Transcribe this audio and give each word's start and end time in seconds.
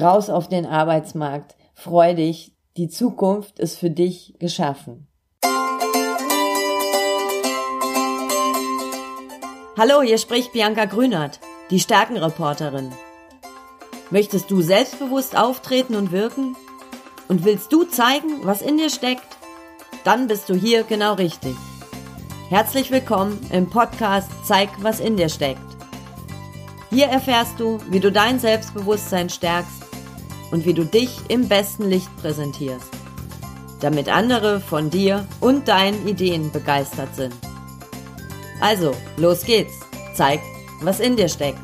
raus 0.00 0.30
auf 0.30 0.48
den 0.48 0.66
Arbeitsmarkt. 0.66 1.56
Freu 1.74 2.14
dich, 2.14 2.54
die 2.76 2.88
Zukunft 2.88 3.58
ist 3.58 3.78
für 3.78 3.90
dich 3.90 4.34
geschaffen. 4.38 5.08
Hallo, 9.76 10.02
hier 10.02 10.18
spricht 10.18 10.52
Bianca 10.52 10.84
Grünert, 10.84 11.40
die 11.70 11.80
Stärkenreporterin. 11.80 12.92
Möchtest 14.10 14.50
du 14.50 14.62
selbstbewusst 14.62 15.36
auftreten 15.36 15.96
und 15.96 16.12
wirken? 16.12 16.56
Und 17.26 17.44
willst 17.44 17.72
du 17.72 17.84
zeigen, 17.84 18.44
was 18.44 18.62
in 18.62 18.76
dir 18.76 18.90
steckt? 18.90 19.26
Dann 20.04 20.28
bist 20.28 20.48
du 20.48 20.54
hier 20.54 20.84
genau 20.84 21.14
richtig. 21.14 21.56
Herzlich 22.50 22.90
willkommen 22.90 23.40
im 23.50 23.68
Podcast 23.68 24.30
Zeig, 24.44 24.68
was 24.80 25.00
in 25.00 25.16
dir 25.16 25.28
steckt. 25.28 25.60
Hier 26.90 27.06
erfährst 27.06 27.58
du, 27.58 27.80
wie 27.90 27.98
du 27.98 28.12
dein 28.12 28.38
Selbstbewusstsein 28.38 29.30
stärkst 29.30 29.83
und 30.54 30.64
wie 30.64 30.72
du 30.72 30.84
dich 30.84 31.10
im 31.26 31.48
besten 31.48 31.90
Licht 31.90 32.16
präsentierst, 32.16 32.88
damit 33.80 34.08
andere 34.08 34.60
von 34.60 34.88
dir 34.88 35.26
und 35.40 35.66
deinen 35.66 36.06
Ideen 36.06 36.52
begeistert 36.52 37.12
sind. 37.16 37.34
Also, 38.60 38.92
los 39.16 39.44
geht's. 39.44 39.72
Zeig, 40.14 40.38
was 40.80 41.00
in 41.00 41.16
dir 41.16 41.28
steckt. 41.28 41.58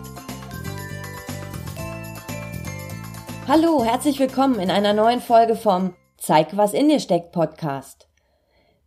Hallo, 3.46 3.84
herzlich 3.84 4.18
willkommen 4.18 4.58
in 4.58 4.72
einer 4.72 4.92
neuen 4.92 5.20
Folge 5.20 5.54
vom 5.54 5.94
Zeig, 6.16 6.56
was 6.56 6.72
in 6.72 6.88
dir 6.88 6.98
steckt 6.98 7.30
Podcast. 7.30 8.09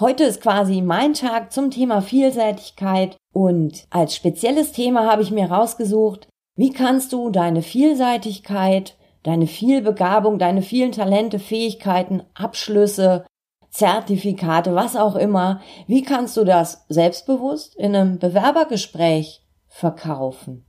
Heute 0.00 0.24
ist 0.24 0.40
quasi 0.40 0.80
mein 0.80 1.12
Tag 1.12 1.52
zum 1.52 1.70
Thema 1.70 2.00
Vielseitigkeit 2.00 3.18
und 3.34 3.86
als 3.90 4.14
spezielles 4.14 4.72
Thema 4.72 5.10
habe 5.10 5.20
ich 5.20 5.32
mir 5.32 5.50
rausgesucht, 5.50 6.28
wie 6.56 6.72
kannst 6.72 7.12
du 7.12 7.30
deine 7.30 7.62
Vielseitigkeit, 7.62 8.96
deine 9.24 9.48
Vielbegabung, 9.48 10.38
deine 10.38 10.62
vielen 10.62 10.92
Talente, 10.92 11.40
Fähigkeiten, 11.40 12.22
Abschlüsse, 12.34 13.26
Zertifikate, 13.70 14.76
was 14.76 14.94
auch 14.94 15.16
immer, 15.16 15.60
wie 15.88 16.02
kannst 16.02 16.36
du 16.36 16.44
das 16.44 16.84
selbstbewusst 16.88 17.74
in 17.74 17.96
einem 17.96 18.20
Bewerbergespräch 18.20 19.42
verkaufen? 19.66 20.64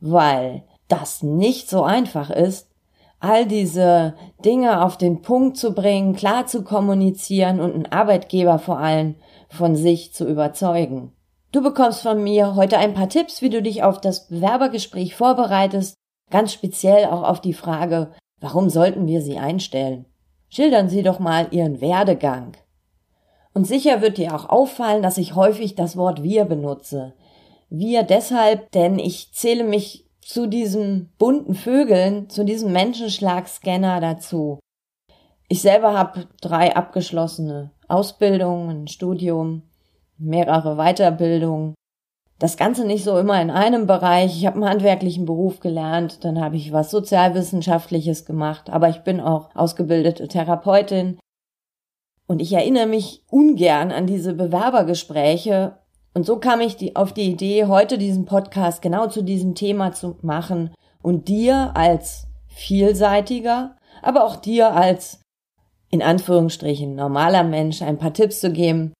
Weil 0.00 0.64
das 0.88 1.22
nicht 1.22 1.70
so 1.70 1.84
einfach 1.84 2.30
ist, 2.30 2.68
all 3.20 3.46
diese 3.46 4.16
Dinge 4.44 4.84
auf 4.84 4.96
den 4.98 5.22
Punkt 5.22 5.56
zu 5.56 5.72
bringen, 5.72 6.16
klar 6.16 6.46
zu 6.46 6.64
kommunizieren 6.64 7.60
und 7.60 7.74
einen 7.74 7.86
Arbeitgeber 7.86 8.58
vor 8.58 8.80
allem 8.80 9.14
von 9.48 9.76
sich 9.76 10.12
zu 10.12 10.28
überzeugen. 10.28 11.12
Du 11.52 11.60
bekommst 11.60 12.00
von 12.00 12.24
mir 12.24 12.54
heute 12.54 12.78
ein 12.78 12.94
paar 12.94 13.10
Tipps, 13.10 13.42
wie 13.42 13.50
du 13.50 13.60
dich 13.60 13.82
auf 13.82 14.00
das 14.00 14.28
Bewerbergespräch 14.28 15.14
vorbereitest, 15.14 15.94
ganz 16.30 16.54
speziell 16.54 17.04
auch 17.04 17.22
auf 17.22 17.42
die 17.42 17.52
Frage, 17.52 18.12
warum 18.40 18.70
sollten 18.70 19.06
wir 19.06 19.20
sie 19.20 19.36
einstellen? 19.36 20.06
Schildern 20.48 20.88
Sie 20.88 21.02
doch 21.02 21.18
mal 21.18 21.48
Ihren 21.50 21.82
Werdegang. 21.82 22.52
Und 23.52 23.66
sicher 23.66 24.00
wird 24.00 24.16
dir 24.16 24.34
auch 24.34 24.48
auffallen, 24.48 25.02
dass 25.02 25.18
ich 25.18 25.34
häufig 25.34 25.74
das 25.74 25.94
Wort 25.94 26.22
wir 26.22 26.46
benutze. 26.46 27.12
Wir 27.68 28.02
deshalb, 28.02 28.70
denn 28.72 28.98
ich 28.98 29.32
zähle 29.34 29.64
mich 29.64 30.06
zu 30.22 30.46
diesen 30.46 31.12
bunten 31.18 31.54
Vögeln, 31.54 32.30
zu 32.30 32.44
diesem 32.44 32.72
Menschenschlagscanner 32.72 34.00
dazu. 34.00 34.58
Ich 35.48 35.60
selber 35.60 35.92
habe 35.92 36.28
drei 36.40 36.74
abgeschlossene 36.74 37.72
Ausbildungen, 37.88 38.70
ein 38.70 38.88
Studium, 38.88 39.64
mehrere 40.22 40.76
Weiterbildungen. 40.76 41.74
Das 42.38 42.56
Ganze 42.56 42.84
nicht 42.84 43.04
so 43.04 43.18
immer 43.18 43.40
in 43.40 43.50
einem 43.50 43.86
Bereich. 43.86 44.36
Ich 44.36 44.46
habe 44.46 44.56
einen 44.56 44.68
handwerklichen 44.68 45.26
Beruf 45.26 45.60
gelernt, 45.60 46.24
dann 46.24 46.40
habe 46.40 46.56
ich 46.56 46.72
was 46.72 46.90
Sozialwissenschaftliches 46.90 48.24
gemacht, 48.24 48.70
aber 48.70 48.88
ich 48.88 49.04
bin 49.04 49.20
auch 49.20 49.54
ausgebildete 49.54 50.26
Therapeutin. 50.26 51.18
Und 52.26 52.40
ich 52.40 52.52
erinnere 52.52 52.86
mich 52.86 53.22
ungern 53.30 53.92
an 53.92 54.06
diese 54.06 54.34
Bewerbergespräche. 54.34 55.78
Und 56.14 56.26
so 56.26 56.38
kam 56.38 56.60
ich 56.60 56.76
die, 56.76 56.96
auf 56.96 57.12
die 57.12 57.30
Idee, 57.30 57.66
heute 57.66 57.98
diesen 57.98 58.24
Podcast 58.24 58.82
genau 58.82 59.06
zu 59.06 59.22
diesem 59.22 59.54
Thema 59.54 59.92
zu 59.92 60.16
machen 60.22 60.74
und 61.02 61.28
dir 61.28 61.72
als 61.74 62.26
vielseitiger, 62.48 63.76
aber 64.02 64.24
auch 64.24 64.36
dir 64.36 64.74
als 64.74 65.20
in 65.90 66.02
Anführungsstrichen 66.02 66.94
normaler 66.94 67.44
Mensch 67.44 67.82
ein 67.82 67.98
paar 67.98 68.14
Tipps 68.14 68.40
zu 68.40 68.50
geben, 68.50 68.92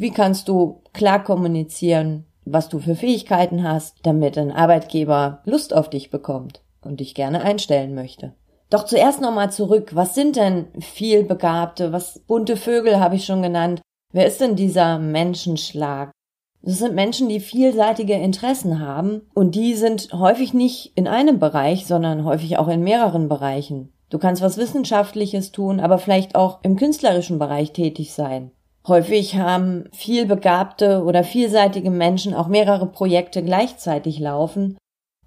wie 0.00 0.12
kannst 0.12 0.48
du 0.48 0.80
klar 0.94 1.22
kommunizieren, 1.22 2.24
was 2.46 2.70
du 2.70 2.78
für 2.78 2.94
Fähigkeiten 2.94 3.62
hast, 3.62 3.98
damit 4.02 4.38
ein 4.38 4.50
Arbeitgeber 4.50 5.42
Lust 5.44 5.74
auf 5.74 5.90
dich 5.90 6.10
bekommt 6.10 6.62
und 6.80 7.00
dich 7.00 7.14
gerne 7.14 7.42
einstellen 7.42 7.94
möchte? 7.94 8.32
Doch 8.70 8.84
zuerst 8.84 9.20
nochmal 9.20 9.52
zurück. 9.52 9.90
Was 9.94 10.14
sind 10.14 10.36
denn 10.36 10.68
vielbegabte, 10.80 11.92
was 11.92 12.20
bunte 12.20 12.56
Vögel 12.56 12.98
habe 12.98 13.16
ich 13.16 13.26
schon 13.26 13.42
genannt? 13.42 13.82
Wer 14.10 14.26
ist 14.26 14.40
denn 14.40 14.56
dieser 14.56 14.98
Menschenschlag? 14.98 16.12
Das 16.62 16.78
sind 16.78 16.94
Menschen, 16.94 17.28
die 17.28 17.40
vielseitige 17.40 18.14
Interessen 18.14 18.80
haben 18.80 19.28
und 19.34 19.54
die 19.54 19.74
sind 19.74 20.14
häufig 20.14 20.54
nicht 20.54 20.92
in 20.94 21.08
einem 21.08 21.38
Bereich, 21.38 21.84
sondern 21.84 22.24
häufig 22.24 22.56
auch 22.56 22.68
in 22.68 22.82
mehreren 22.82 23.28
Bereichen. 23.28 23.92
Du 24.08 24.18
kannst 24.18 24.40
was 24.40 24.56
Wissenschaftliches 24.56 25.52
tun, 25.52 25.78
aber 25.78 25.98
vielleicht 25.98 26.36
auch 26.36 26.60
im 26.62 26.76
künstlerischen 26.76 27.38
Bereich 27.38 27.72
tätig 27.72 28.14
sein. 28.14 28.50
Häufig 28.88 29.36
haben 29.36 29.84
vielbegabte 29.92 31.04
oder 31.04 31.22
vielseitige 31.22 31.90
Menschen 31.90 32.34
auch 32.34 32.48
mehrere 32.48 32.86
Projekte 32.86 33.42
gleichzeitig 33.42 34.18
laufen 34.18 34.78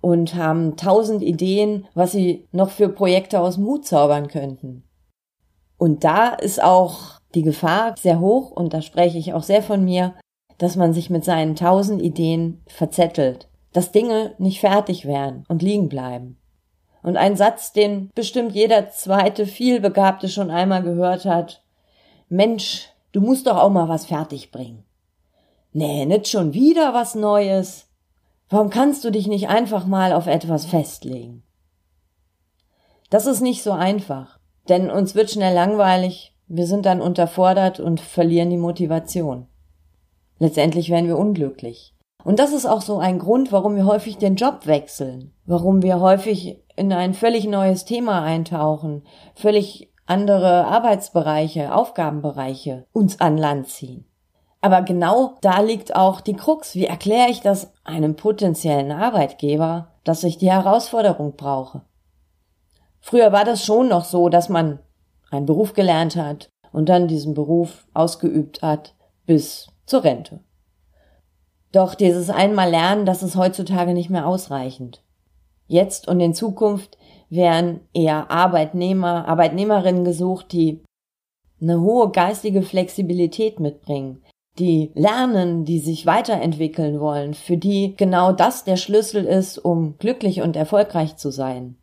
und 0.02 0.36
haben 0.36 0.76
tausend 0.76 1.22
Ideen, 1.22 1.88
was 1.94 2.12
sie 2.12 2.48
noch 2.52 2.72
für 2.72 2.90
Projekte 2.90 3.40
aus 3.40 3.58
Mut 3.58 3.86
zaubern 3.86 4.28
könnten. 4.28 4.84
Und 5.78 6.04
da 6.04 6.30
ist 6.30 6.64
auch 6.64 7.20
die 7.36 7.44
Gefahr 7.44 7.96
sehr 7.98 8.20
hoch, 8.20 8.52
und 8.52 8.74
da 8.74 8.82
spreche 8.82 9.18
ich 9.18 9.34
auch 9.34 9.44
sehr 9.44 9.62
von 9.64 9.84
mir, 9.86 10.14
dass 10.58 10.76
man 10.76 10.94
sich 10.94 11.10
mit 11.10 11.24
seinen 11.24 11.56
tausend 11.56 12.02
Ideen 12.02 12.64
verzettelt, 12.68 13.50
dass 13.72 13.92
Dinge 13.92 14.34
nicht 14.38 14.60
fertig 14.60 15.06
werden 15.06 15.46
und 15.48 15.62
liegen 15.62 15.90
bleiben. 15.90 16.38
Und 17.02 17.18
ein 17.18 17.36
Satz, 17.36 17.74
den 17.74 18.10
bestimmt 18.16 18.54
jeder 18.54 18.90
zweite 18.90 19.46
vielbegabte 19.46 20.30
schon 20.30 20.50
einmal 20.50 20.84
gehört 20.84 21.26
hat, 21.26 21.64
Mensch, 22.30 22.93
Du 23.14 23.22
musst 23.22 23.48
doch 23.48 23.58
auch 23.58 23.70
mal 23.70 23.88
was 23.88 24.06
fertig 24.06 24.52
bringen. 24.52 24.84
Nee, 25.72 26.06
nicht 26.06 26.28
schon 26.28 26.54
wieder 26.54 26.94
was 26.94 27.16
Neues. 27.16 27.88
Warum 28.50 28.70
kannst 28.70 29.06
du 29.06 29.12
dich 29.12 29.28
nicht 29.28 29.48
einfach 29.48 29.86
mal 29.86 30.12
auf 30.14 30.28
etwas 30.28 30.66
festlegen? 30.66 31.44
Das 33.10 33.28
ist 33.28 33.42
nicht 33.42 33.64
so 33.64 33.72
einfach, 33.72 34.40
denn 34.68 34.90
uns 34.90 35.14
wird 35.14 35.30
schnell 35.30 35.54
langweilig, 35.54 36.36
wir 36.48 36.66
sind 36.66 36.86
dann 36.86 37.02
unterfordert 37.02 37.80
und 37.80 38.02
verlieren 38.02 38.50
die 38.50 38.58
Motivation. 38.58 39.48
Letztendlich 40.40 40.90
werden 40.90 41.08
wir 41.08 41.18
unglücklich. 41.18 41.94
Und 42.24 42.40
das 42.40 42.52
ist 42.52 42.66
auch 42.66 42.82
so 42.82 42.98
ein 42.98 43.20
Grund, 43.20 43.52
warum 43.52 43.76
wir 43.76 43.86
häufig 43.86 44.18
den 44.18 44.36
Job 44.36 44.66
wechseln, 44.66 45.34
warum 45.46 45.84
wir 45.84 46.00
häufig 46.00 46.64
in 46.76 46.92
ein 46.92 47.14
völlig 47.14 47.46
neues 47.46 47.86
Thema 47.86 48.24
eintauchen, 48.24 49.04
völlig 49.36 49.93
andere 50.06 50.66
Arbeitsbereiche, 50.66 51.74
Aufgabenbereiche 51.74 52.86
uns 52.92 53.20
an 53.20 53.38
Land 53.38 53.70
ziehen. 53.70 54.06
Aber 54.62 54.82
genau 54.82 55.36
da 55.42 55.60
liegt 55.60 55.96
auch 55.96 56.22
die 56.22 56.36
Krux. 56.36 56.76
Wie 56.76 56.86
erkläre 56.86 57.30
ich 57.30 57.42
das 57.42 57.72
einem 57.84 58.16
potenziellen 58.16 58.92
Arbeitgeber, 58.92 59.90
dass 60.04 60.24
ich 60.24 60.38
die 60.38 60.52
Herausforderung 60.52 61.36
brauche? 61.36 61.82
Früher 63.02 63.34
war 63.34 63.44
das 63.44 63.66
schon 63.66 63.90
noch 63.90 64.06
so, 64.06 64.30
dass 64.30 64.48
man 64.48 64.80
einen 65.30 65.46
Beruf 65.46 65.74
gelernt 65.74 66.16
hat 66.16 66.50
und 66.72 66.88
dann 66.88 67.10
diesen 67.10 67.34
Beruf 67.34 67.86
ausgeübt 67.94 68.62
hat 68.62 68.96
bis 69.26 69.68
zur 69.86 70.04
Rente. 70.06 70.40
Doch 71.74 71.96
dieses 71.96 72.30
einmal 72.30 72.70
lernen, 72.70 73.06
das 73.06 73.24
ist 73.24 73.36
heutzutage 73.36 73.94
nicht 73.94 74.10
mehr 74.10 74.28
ausreichend. 74.28 75.04
Jetzt 75.68 76.08
und 76.08 76.20
in 76.20 76.34
Zukunft 76.34 76.98
werden 77.34 77.82
eher 77.94 78.30
Arbeitnehmer, 78.32 79.28
Arbeitnehmerinnen 79.28 80.06
gesucht, 80.06 80.52
die 80.52 80.84
eine 81.62 81.80
hohe 81.82 82.12
geistige 82.12 82.62
Flexibilität 82.62 83.60
mitbringen, 83.60 84.22
die 84.60 84.92
lernen, 84.96 85.66
die 85.66 85.80
sich 85.80 86.06
weiterentwickeln 86.06 87.00
wollen, 87.00 87.34
für 87.34 87.58
die 87.58 87.96
genau 87.96 88.32
das 88.32 88.66
der 88.66 88.78
Schlüssel 88.78 89.26
ist, 89.26 89.58
um 89.58 89.98
glücklich 89.98 90.42
und 90.42 90.56
erfolgreich 90.56 91.16
zu 91.16 91.32
sein. 91.32 91.78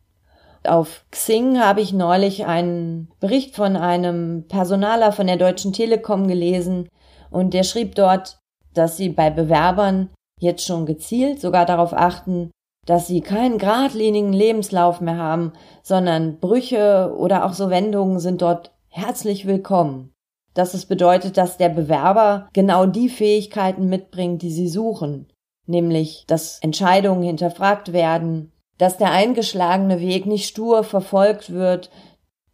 Auf 0.63 1.05
Xing 1.09 1.59
habe 1.59 1.81
ich 1.81 1.91
neulich 1.91 2.45
einen 2.45 3.09
Bericht 3.19 3.55
von 3.55 3.75
einem 3.75 4.45
Personaler 4.47 5.11
von 5.11 5.25
der 5.25 5.37
Deutschen 5.37 5.73
Telekom 5.73 6.27
gelesen 6.27 6.87
und 7.31 7.53
der 7.55 7.63
schrieb 7.63 7.95
dort, 7.95 8.37
dass 8.73 8.95
sie 8.95 9.09
bei 9.09 9.31
Bewerbern 9.31 10.11
jetzt 10.39 10.65
schon 10.65 10.85
gezielt 10.85 11.41
sogar 11.41 11.65
darauf 11.65 11.93
achten, 11.93 12.51
dass 12.85 13.07
sie 13.07 13.21
keinen 13.21 13.57
geradlinigen 13.57 14.33
Lebenslauf 14.33 15.01
mehr 15.01 15.17
haben, 15.17 15.53
sondern 15.83 16.39
Brüche 16.39 17.13
oder 17.15 17.45
auch 17.45 17.53
so 17.53 17.69
Wendungen 17.69 18.19
sind 18.19 18.41
dort 18.41 18.71
herzlich 18.89 19.45
willkommen. 19.45 20.13
Dass 20.53 20.73
es 20.73 20.85
bedeutet, 20.85 21.37
dass 21.37 21.57
der 21.57 21.69
Bewerber 21.69 22.49
genau 22.53 22.85
die 22.85 23.07
Fähigkeiten 23.07 23.87
mitbringt, 23.87 24.41
die 24.41 24.51
sie 24.51 24.67
suchen, 24.67 25.31
nämlich 25.65 26.25
dass 26.27 26.59
Entscheidungen 26.61 27.23
hinterfragt 27.23 27.93
werden, 27.93 28.51
dass 28.77 28.97
der 28.97 29.11
eingeschlagene 29.11 30.01
Weg 30.01 30.25
nicht 30.25 30.47
stur 30.47 30.83
verfolgt 30.83 31.53
wird, 31.53 31.91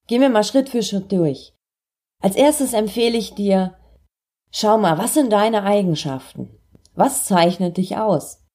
Gehen 0.08 0.20
wir 0.20 0.28
mal 0.28 0.44
Schritt 0.44 0.68
für 0.68 0.84
Schritt 0.84 1.10
durch. 1.10 1.56
Als 2.22 2.36
erstes 2.36 2.74
empfehle 2.74 3.18
ich 3.18 3.34
dir, 3.36 3.78
Schau 4.52 4.78
mal, 4.78 4.98
was 4.98 5.14
sind 5.14 5.32
deine 5.32 5.64
Eigenschaften? 5.64 6.50
Was 6.96 7.24
zeichnet 7.24 7.78
dich 7.78 7.96
aus? 7.96 8.46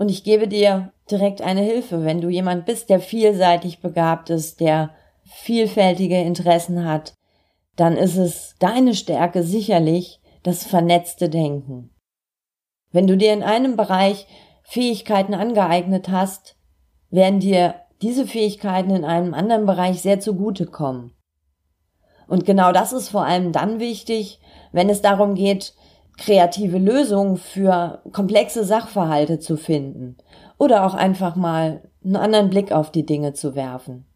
Und 0.00 0.10
ich 0.10 0.24
gebe 0.24 0.48
dir 0.48 0.92
direkt 1.08 1.42
eine 1.42 1.60
Hilfe, 1.60 2.04
wenn 2.04 2.20
du 2.20 2.28
jemand 2.28 2.66
bist, 2.66 2.90
der 2.90 2.98
vielseitig 2.98 3.80
begabt 3.80 4.30
ist, 4.30 4.58
der 4.58 4.96
vielfältige 5.28 6.20
Interessen 6.20 6.84
hat, 6.84 7.14
dann 7.76 7.96
ist 7.96 8.16
es 8.16 8.54
deine 8.58 8.94
Stärke 8.94 9.42
sicherlich 9.42 10.20
das 10.42 10.64
vernetzte 10.64 11.28
Denken. 11.28 11.90
Wenn 12.90 13.06
du 13.06 13.16
dir 13.16 13.32
in 13.32 13.42
einem 13.42 13.76
Bereich 13.76 14.26
Fähigkeiten 14.62 15.34
angeeignet 15.34 16.08
hast, 16.08 16.56
werden 17.10 17.40
dir 17.40 17.74
diese 18.02 18.26
Fähigkeiten 18.26 18.90
in 18.90 19.04
einem 19.04 19.34
anderen 19.34 19.66
Bereich 19.66 20.02
sehr 20.02 20.20
zugutekommen. 20.20 21.12
Und 22.26 22.44
genau 22.44 22.72
das 22.72 22.92
ist 22.92 23.08
vor 23.08 23.24
allem 23.24 23.52
dann 23.52 23.80
wichtig, 23.80 24.40
wenn 24.72 24.90
es 24.90 25.00
darum 25.00 25.34
geht, 25.34 25.74
kreative 26.18 26.78
Lösungen 26.78 27.36
für 27.36 28.02
komplexe 28.12 28.64
Sachverhalte 28.64 29.38
zu 29.38 29.56
finden 29.56 30.16
oder 30.58 30.84
auch 30.84 30.94
einfach 30.94 31.36
mal 31.36 31.88
einen 32.04 32.16
anderen 32.16 32.50
Blick 32.50 32.72
auf 32.72 32.90
die 32.90 33.06
Dinge 33.06 33.32
zu 33.32 33.54
werfen. 33.54 34.07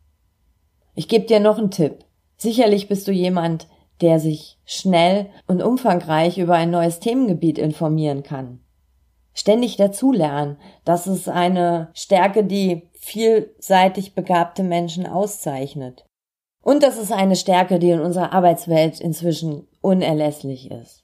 Ich 0.95 1.09
gebe 1.09 1.27
dir 1.27 1.41
noch 1.41 1.59
einen 1.59 1.71
Tipp. 1.71 2.05
Sicherlich 2.37 2.89
bist 2.89 3.09
du 3.09 3.13
jemand, 3.13 3.69
der 4.01 4.21
sich 4.21 4.59
schnell 4.65 5.31
und 5.47 5.63
umfangreich 5.63 6.39
über 6.39 6.55
ein 6.55 6.71
neues 6.71 6.99
Themengebiet 6.99 7.59
informieren 7.59 8.23
kann. 8.23 8.61
Ständig 9.33 9.77
dazulernen, 9.77 10.59
das 10.85 11.07
ist 11.07 11.29
eine 11.29 11.91
Stärke, 11.95 12.45
die 12.45 12.91
vielseitig 12.93 14.15
begabte 14.15 14.63
Menschen 14.63 15.07
auszeichnet. 15.07 16.05
Und 16.63 16.83
das 16.83 16.99
ist 16.99 17.13
eine 17.13 17.37
Stärke, 17.37 17.79
die 17.79 17.91
in 17.91 18.01
unserer 18.01 18.33
Arbeitswelt 18.33 19.01
inzwischen 19.01 19.67
unerlässlich 19.81 20.71
ist. 20.71 21.03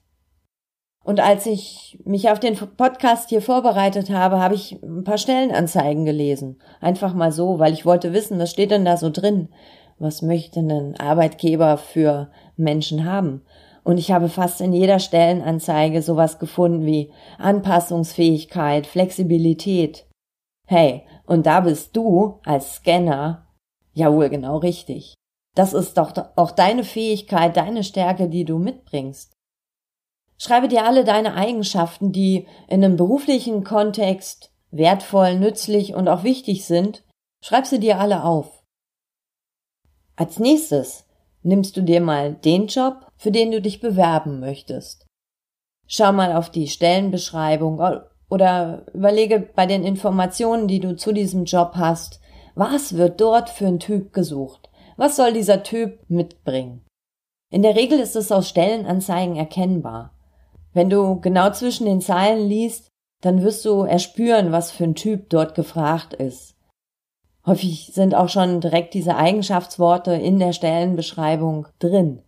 Und 1.03 1.19
als 1.19 1.45
ich 1.45 1.99
mich 2.05 2.29
auf 2.29 2.39
den 2.39 2.55
Podcast 2.55 3.29
hier 3.29 3.41
vorbereitet 3.41 4.09
habe, 4.09 4.39
habe 4.39 4.53
ich 4.53 4.81
ein 4.83 5.03
paar 5.03 5.17
Stellenanzeigen 5.17 6.05
gelesen. 6.05 6.61
Einfach 6.81 7.13
mal 7.13 7.31
so, 7.31 7.57
weil 7.57 7.73
ich 7.73 7.85
wollte 7.85 8.13
wissen, 8.13 8.37
was 8.37 8.51
steht 8.51 8.71
denn 8.71 8.85
da 8.85 8.95
so 8.95 9.09
drin? 9.09 9.49
Was 9.99 10.21
möchte 10.21 10.61
ein 10.61 10.97
Arbeitgeber 10.97 11.77
für 11.77 12.31
Menschen 12.55 13.05
haben? 13.05 13.43
Und 13.83 13.97
ich 13.97 14.11
habe 14.11 14.29
fast 14.29 14.61
in 14.61 14.71
jeder 14.71 14.99
Stellenanzeige 14.99 16.01
sowas 16.01 16.39
gefunden 16.39 16.85
wie 16.85 17.11
Anpassungsfähigkeit, 17.37 18.87
Flexibilität. 18.87 20.05
Hey, 20.67 21.03
und 21.25 21.45
da 21.45 21.61
bist 21.61 21.95
du 21.97 22.39
als 22.45 22.75
Scanner 22.75 23.47
ja 23.93 24.13
wohl 24.13 24.29
genau 24.29 24.57
richtig. 24.57 25.15
Das 25.55 25.73
ist 25.73 25.97
doch 25.97 26.13
auch 26.35 26.51
deine 26.51 26.83
Fähigkeit, 26.83 27.57
deine 27.57 27.83
Stärke, 27.83 28.29
die 28.29 28.45
du 28.45 28.57
mitbringst. 28.59 29.33
Schreibe 30.37 30.69
dir 30.69 30.85
alle 30.85 31.03
deine 31.03 31.33
Eigenschaften, 31.33 32.13
die 32.13 32.47
in 32.69 32.83
einem 32.83 32.95
beruflichen 32.95 33.65
Kontext 33.65 34.53
wertvoll, 34.71 35.37
nützlich 35.37 35.95
und 35.95 36.07
auch 36.07 36.23
wichtig 36.23 36.65
sind, 36.65 37.03
schreib 37.43 37.65
sie 37.65 37.79
dir 37.79 37.99
alle 37.99 38.23
auf. 38.23 38.58
Als 40.19 40.37
nächstes 40.37 41.05
nimmst 41.43 41.77
du 41.77 41.81
dir 41.81 42.01
mal 42.01 42.33
den 42.33 42.67
Job, 42.67 43.07
für 43.15 43.31
den 43.31 43.51
du 43.51 43.61
dich 43.61 43.79
bewerben 43.79 44.41
möchtest. 44.41 45.05
Schau 45.87 46.11
mal 46.11 46.35
auf 46.35 46.49
die 46.49 46.67
Stellenbeschreibung 46.67 47.81
oder 48.29 48.85
überlege 48.93 49.39
bei 49.39 49.65
den 49.65 49.85
Informationen, 49.85 50.67
die 50.67 50.81
du 50.81 50.97
zu 50.97 51.13
diesem 51.13 51.45
Job 51.45 51.71
hast, 51.75 52.19
was 52.53 52.97
wird 52.97 53.21
dort 53.21 53.49
für 53.49 53.67
ein 53.67 53.79
Typ 53.79 54.11
gesucht? 54.11 54.69
Was 54.97 55.15
soll 55.15 55.31
dieser 55.31 55.63
Typ 55.63 55.99
mitbringen? 56.09 56.85
In 57.49 57.61
der 57.61 57.77
Regel 57.77 57.97
ist 57.97 58.17
es 58.17 58.29
aus 58.29 58.49
Stellenanzeigen 58.49 59.37
erkennbar. 59.37 60.13
Wenn 60.73 60.89
du 60.89 61.21
genau 61.21 61.51
zwischen 61.51 61.85
den 61.85 62.01
Zeilen 62.01 62.45
liest, 62.49 62.89
dann 63.21 63.41
wirst 63.41 63.63
du 63.63 63.83
erspüren, 63.83 64.51
was 64.51 64.69
für 64.69 64.83
ein 64.83 64.95
Typ 64.95 65.29
dort 65.29 65.55
gefragt 65.55 66.13
ist. 66.13 66.58
Häufig 67.49 67.89
sind 67.95 68.13
auch 68.13 68.29
schon 68.29 68.61
direkt 68.61 68.93
diese 68.93 69.15
Eigenschaftsworte 69.15 70.11
in 70.11 70.37
der 70.37 70.53
Stellenbeschreibung 70.53 71.65
drin. 71.79 72.21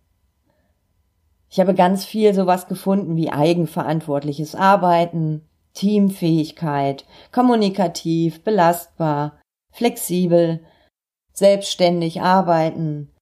Ich 1.48 1.60
habe 1.60 1.74
ganz 1.74 2.04
viel 2.04 2.34
sowas 2.34 2.66
gefunden 2.66 3.14
wie 3.14 3.30
eigenverantwortliches 3.30 4.56
Arbeiten, 4.56 5.48
Teamfähigkeit, 5.74 7.04
kommunikativ, 7.30 8.42
belastbar, 8.42 9.38
flexibel, 9.70 10.58
selbstständig 11.32 12.20
arbeiten, 12.20 13.12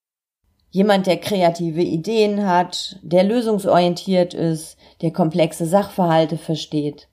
jemand, 0.71 1.05
der 1.05 1.17
kreative 1.17 1.83
Ideen 1.83 2.47
hat, 2.47 2.97
der 3.03 3.23
lösungsorientiert 3.23 4.33
ist, 4.33 4.75
der 5.03 5.13
komplexe 5.13 5.67
Sachverhalte 5.67 6.39
versteht. 6.39 7.09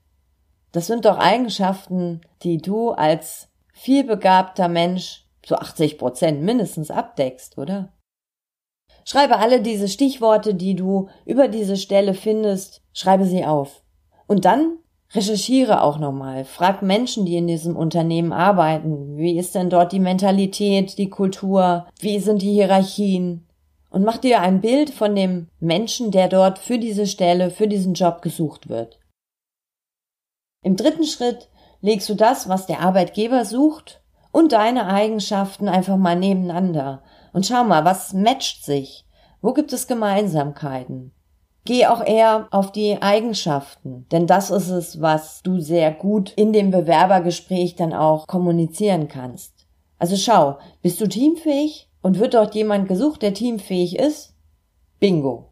Das 0.71 0.87
sind 0.87 1.05
doch 1.05 1.19
Eigenschaften, 1.19 2.21
die 2.41 2.57
du 2.57 2.89
als 2.89 3.48
vielbegabter 3.79 4.67
Mensch 4.67 5.25
zu 5.41 5.55
80 5.55 5.97
Prozent 5.97 6.41
mindestens 6.41 6.91
abdeckst, 6.91 7.57
oder? 7.57 7.93
Schreibe 9.05 9.37
alle 9.37 9.61
diese 9.61 9.87
Stichworte, 9.87 10.53
die 10.53 10.75
du 10.75 11.07
über 11.25 11.47
diese 11.47 11.77
Stelle 11.77 12.13
findest, 12.13 12.81
schreibe 12.91 13.25
sie 13.25 13.45
auf. 13.45 13.81
Und 14.27 14.43
dann 14.43 14.79
recherchiere 15.13 15.81
auch 15.81 15.97
nochmal. 15.97 16.43
Frag 16.43 16.81
Menschen, 16.81 17.25
die 17.25 17.37
in 17.37 17.47
diesem 17.47 17.77
Unternehmen 17.77 18.33
arbeiten. 18.33 19.17
Wie 19.17 19.39
ist 19.39 19.55
denn 19.55 19.69
dort 19.69 19.93
die 19.93 20.01
Mentalität, 20.01 20.97
die 20.97 21.09
Kultur? 21.09 21.87
Wie 21.99 22.19
sind 22.19 22.41
die 22.41 22.51
Hierarchien? 22.51 23.47
Und 23.89 24.03
mach 24.03 24.17
dir 24.17 24.41
ein 24.41 24.59
Bild 24.59 24.89
von 24.89 25.15
dem 25.15 25.47
Menschen, 25.59 26.11
der 26.11 26.27
dort 26.27 26.59
für 26.59 26.77
diese 26.77 27.07
Stelle, 27.07 27.49
für 27.49 27.67
diesen 27.67 27.93
Job 27.93 28.21
gesucht 28.21 28.67
wird. 28.67 28.99
Im 30.63 30.75
dritten 30.75 31.05
Schritt 31.05 31.49
legst 31.81 32.09
du 32.09 32.15
das, 32.15 32.49
was 32.49 32.65
der 32.65 32.81
Arbeitgeber 32.81 33.45
sucht, 33.45 34.01
und 34.31 34.51
deine 34.51 34.85
Eigenschaften 34.85 35.67
einfach 35.67 35.97
mal 35.97 36.15
nebeneinander 36.15 37.01
und 37.33 37.45
schau 37.45 37.63
mal, 37.63 37.85
was 37.85 38.13
matcht 38.13 38.63
sich? 38.63 39.05
Wo 39.41 39.53
gibt 39.53 39.73
es 39.73 39.87
Gemeinsamkeiten? 39.87 41.11
Geh 41.65 41.85
auch 41.85 42.03
eher 42.03 42.47
auf 42.51 42.71
die 42.71 43.01
Eigenschaften, 43.01 44.07
denn 44.11 44.27
das 44.27 44.49
ist 44.49 44.69
es, 44.69 45.01
was 45.01 45.41
du 45.43 45.59
sehr 45.59 45.91
gut 45.91 46.31
in 46.31 46.53
dem 46.53 46.71
Bewerbergespräch 46.71 47.75
dann 47.75 47.93
auch 47.93 48.27
kommunizieren 48.27 49.07
kannst. 49.07 49.67
Also 49.97 50.15
schau, 50.15 50.57
bist 50.81 50.99
du 51.01 51.07
teamfähig 51.07 51.89
und 52.01 52.19
wird 52.19 52.33
dort 52.33 52.55
jemand 52.55 52.87
gesucht, 52.87 53.21
der 53.21 53.33
teamfähig 53.33 53.99
ist? 53.99 54.33
Bingo. 54.99 55.49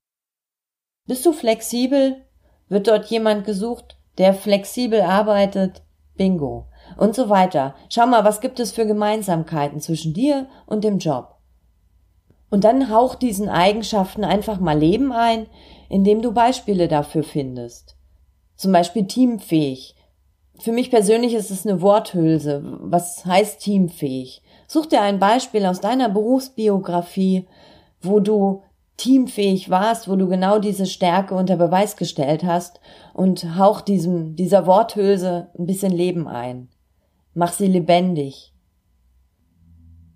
Bist 1.06 1.26
du 1.26 1.34
flexibel? 1.34 2.26
Wird 2.70 2.88
dort 2.88 3.06
jemand 3.08 3.46
gesucht, 3.46 3.98
der 4.18 4.34
flexibel 4.34 5.02
arbeitet? 5.02 5.84
Bingo. 6.18 6.66
Und 6.98 7.16
so 7.16 7.30
weiter. 7.30 7.76
Schau 7.90 8.08
mal, 8.08 8.24
was 8.24 8.42
gibt 8.42 8.60
es 8.60 8.72
für 8.72 8.86
Gemeinsamkeiten 8.86 9.80
zwischen 9.80 10.14
dir 10.14 10.48
und 10.66 10.84
dem 10.84 10.98
Job? 10.98 11.36
Und 12.50 12.64
dann 12.64 12.90
hauch 12.90 13.16
diesen 13.16 13.50
Eigenschaften 13.50 14.24
einfach 14.24 14.60
mal 14.60 14.78
Leben 14.78 15.12
ein, 15.12 15.48
indem 15.90 16.22
du 16.22 16.32
Beispiele 16.32 16.88
dafür 16.88 17.24
findest. 17.24 17.96
Zum 18.56 18.72
Beispiel 18.72 19.06
teamfähig. 19.06 19.96
Für 20.60 20.72
mich 20.72 20.90
persönlich 20.90 21.34
ist 21.34 21.52
es 21.52 21.68
eine 21.68 21.82
Worthülse. 21.82 22.64
Was 22.82 23.26
heißt 23.26 23.62
teamfähig? 23.62 24.42
Such 24.68 24.88
dir 24.88 25.02
ein 25.02 25.20
Beispiel 25.20 25.66
aus 25.66 25.82
deiner 25.82 26.10
Berufsbiografie, 26.10 27.48
wo 28.02 28.20
du 28.20 28.64
teamfähig 28.98 29.70
warst, 29.70 30.10
wo 30.10 30.16
du 30.16 30.28
genau 30.28 30.60
diese 30.60 30.88
Stärke 30.88 31.36
unter 31.36 31.56
Beweis 31.56 31.96
gestellt 31.96 32.44
hast 32.44 32.82
und 33.14 33.58
hauch 33.58 33.82
diesem, 33.82 34.36
dieser 34.36 34.66
Worthülse 34.66 35.50
ein 35.58 35.68
bisschen 35.68 35.92
Leben 35.92 36.28
ein. 36.28 36.70
Mach 37.34 37.54
sie 37.54 37.68
lebendig. 37.68 38.54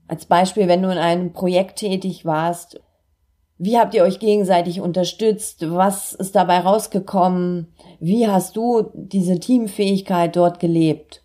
Als 0.07 0.25
Beispiel, 0.25 0.67
wenn 0.67 0.81
du 0.81 0.91
in 0.91 0.97
einem 0.97 1.31
Projekt 1.31 1.79
tätig 1.79 2.25
warst, 2.25 2.81
wie 3.63 3.77
habt 3.77 3.93
ihr 3.93 4.03
euch 4.03 4.17
gegenseitig 4.17 4.81
unterstützt? 4.81 5.69
Was 5.69 6.13
ist 6.13 6.35
dabei 6.35 6.61
rausgekommen? 6.61 7.67
Wie 7.99 8.27
hast 8.27 8.55
du 8.57 8.89
diese 8.95 9.39
Teamfähigkeit 9.39 10.35
dort 10.35 10.59
gelebt? 10.59 11.20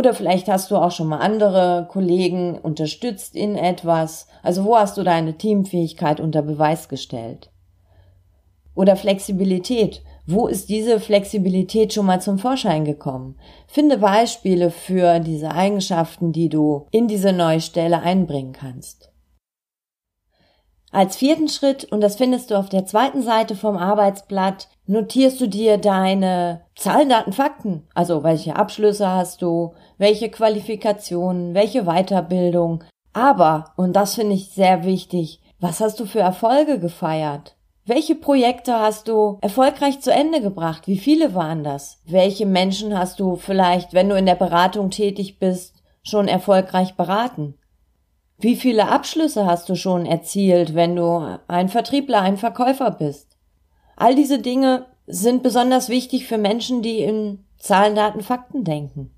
Oder 0.00 0.14
vielleicht 0.14 0.48
hast 0.48 0.70
du 0.70 0.76
auch 0.76 0.92
schon 0.92 1.08
mal 1.08 1.18
andere 1.18 1.86
Kollegen 1.90 2.58
unterstützt 2.58 3.36
in 3.36 3.54
etwas. 3.54 4.28
Also 4.42 4.64
wo 4.64 4.78
hast 4.78 4.96
du 4.96 5.02
deine 5.02 5.36
Teamfähigkeit 5.36 6.20
unter 6.20 6.40
Beweis 6.40 6.88
gestellt? 6.88 7.50
Oder 8.74 8.96
Flexibilität. 8.96 10.00
Wo 10.26 10.46
ist 10.46 10.70
diese 10.70 11.00
Flexibilität 11.00 11.92
schon 11.92 12.06
mal 12.06 12.22
zum 12.22 12.38
Vorschein 12.38 12.86
gekommen? 12.86 13.38
Finde 13.66 13.98
Beispiele 13.98 14.70
für 14.70 15.20
diese 15.20 15.50
Eigenschaften, 15.50 16.32
die 16.32 16.48
du 16.48 16.86
in 16.90 17.06
diese 17.06 17.34
neue 17.34 17.60
Stelle 17.60 18.00
einbringen 18.00 18.54
kannst. 18.54 19.10
Als 20.92 21.16
vierten 21.16 21.48
Schritt, 21.48 21.84
und 21.92 22.00
das 22.00 22.16
findest 22.16 22.50
du 22.50 22.56
auf 22.56 22.68
der 22.68 22.84
zweiten 22.84 23.22
Seite 23.22 23.54
vom 23.54 23.76
Arbeitsblatt, 23.76 24.68
notierst 24.86 25.40
du 25.40 25.46
dir 25.46 25.78
deine 25.78 26.62
Zahlen, 26.74 27.08
Daten, 27.08 27.32
Fakten. 27.32 27.86
Also 27.94 28.24
welche 28.24 28.56
Abschlüsse 28.56 29.08
hast 29.08 29.40
du, 29.40 29.72
welche 30.00 30.30
Qualifikationen, 30.30 31.52
welche 31.52 31.84
Weiterbildung. 31.84 32.82
Aber, 33.12 33.72
und 33.76 33.94
das 33.94 34.14
finde 34.14 34.34
ich 34.34 34.48
sehr 34.48 34.84
wichtig, 34.84 35.40
was 35.60 35.80
hast 35.80 36.00
du 36.00 36.06
für 36.06 36.20
Erfolge 36.20 36.80
gefeiert? 36.80 37.54
Welche 37.84 38.14
Projekte 38.14 38.78
hast 38.78 39.08
du 39.08 39.36
erfolgreich 39.42 40.00
zu 40.00 40.10
Ende 40.10 40.40
gebracht? 40.40 40.86
Wie 40.86 40.98
viele 40.98 41.34
waren 41.34 41.64
das? 41.64 41.98
Welche 42.06 42.46
Menschen 42.46 42.98
hast 42.98 43.20
du 43.20 43.36
vielleicht, 43.36 43.92
wenn 43.92 44.08
du 44.08 44.16
in 44.16 44.24
der 44.24 44.36
Beratung 44.36 44.88
tätig 44.88 45.38
bist, 45.38 45.74
schon 46.02 46.28
erfolgreich 46.28 46.94
beraten? 46.94 47.58
Wie 48.38 48.56
viele 48.56 48.88
Abschlüsse 48.88 49.44
hast 49.44 49.68
du 49.68 49.74
schon 49.74 50.06
erzielt, 50.06 50.74
wenn 50.74 50.96
du 50.96 51.38
ein 51.46 51.68
Vertriebler, 51.68 52.22
ein 52.22 52.38
Verkäufer 52.38 52.90
bist? 52.90 53.36
All 53.96 54.14
diese 54.14 54.38
Dinge 54.38 54.86
sind 55.06 55.42
besonders 55.42 55.90
wichtig 55.90 56.26
für 56.26 56.38
Menschen, 56.38 56.80
die 56.80 57.00
in 57.00 57.44
Zahlen, 57.58 57.94
Daten, 57.94 58.22
Fakten 58.22 58.64
denken. 58.64 59.10